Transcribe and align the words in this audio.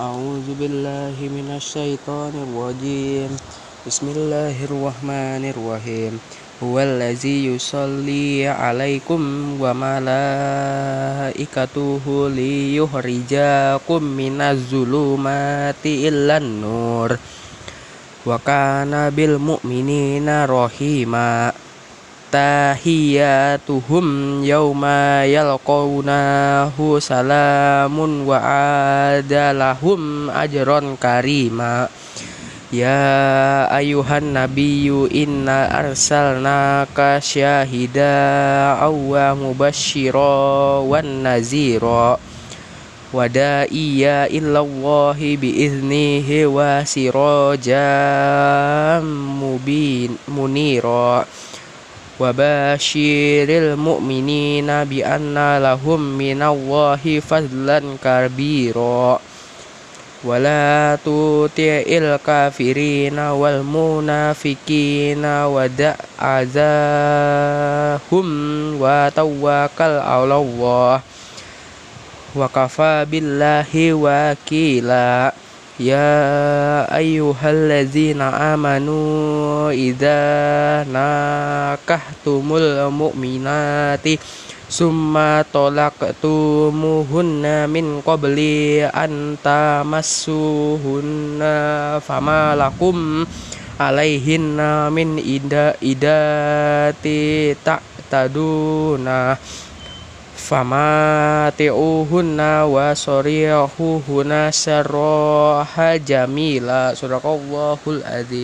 أعوذ 0.00 0.48
بالله 0.60 1.16
من 1.20 1.56
الشيطان 1.56 2.32
الرجيم 2.36 3.30
بسم 3.86 4.06
الله 4.16 4.56
الرحمن 4.64 5.42
الرحيم 5.56 6.20
هو 6.62 6.80
الذي 6.80 7.46
يصلي 7.46 8.48
عليكم 8.48 9.20
وملائكته 9.60 10.04
ليخرجاكم 12.28 14.02
من 14.02 14.40
الظلمات 14.40 15.82
إلى 15.86 16.36
النور 16.36 17.10
وكان 18.26 19.10
بالمؤمنين 19.10 20.44
رحيما 20.44 21.52
tahiyatuhum 22.31 24.07
yawma 24.47 25.27
yalqawnahu 25.27 27.03
salamun 27.03 28.23
wa 28.23 28.39
adalahum 29.19 30.31
ajron 30.31 30.95
karima. 30.95 31.91
Ya 32.71 33.67
ayuhan 33.67 34.31
nabiyyu 34.31 35.11
inna 35.11 35.67
arsalnaka 35.67 37.19
syahida 37.19 38.79
awwa 38.79 39.35
mubashshira 39.35 40.79
wan 40.87 41.27
nazira. 41.27 42.15
Wada'iya 43.11 44.31
illallahi 44.31 45.35
biiznihi 45.35 46.47
wa 46.47 46.79
sirajan 46.87 47.75
mubin 49.03 50.15
munira 50.31 51.27
wabashiril 52.19 53.79
mu'minina 53.79 54.83
bi 54.83 54.99
anna 55.05 55.61
lahum 55.61 56.17
minallahi 56.17 57.21
fadlan 57.23 57.95
kabira. 58.01 59.21
Wala 60.21 61.01
tuti'il 61.01 62.13
kafirina 62.21 63.33
wal 63.33 63.65
munafikina 63.65 65.49
wada 65.49 65.97
azahum 66.21 68.29
wa 68.77 69.09
tawakal 69.09 69.97
'ala 69.97 70.37
Allah. 70.37 71.01
Wa 72.37 72.45
kafa 72.53 73.01
billahi 73.09 73.97
wakila. 73.97 75.33
وكيلا 75.80 75.80
Ya 75.80 76.88
ayyuhallazina 76.88 78.56
amanu 78.56 79.68
idza 79.76 80.88
nakahtumul 80.88 82.88
mu'minati 82.88 84.16
summa 84.72 85.44
talaqtumuhunna 85.44 87.68
min 87.68 88.00
qabli 88.00 88.88
an 88.88 89.36
tamassuhunna 89.36 92.00
fama 92.00 92.56
lakum 92.56 93.28
alaihinna 93.76 94.88
min 94.88 95.20
ida 95.20 95.76
idati 95.76 97.52
ta'taduna 97.60 99.36
famati'uhunna 100.51 102.67
wa 102.67 102.91
sarihuhunna 102.91 104.51
sarraha 104.51 105.95
jamila. 105.95 106.91
Sadaqallahul 106.91 108.03
adzim 108.03 108.41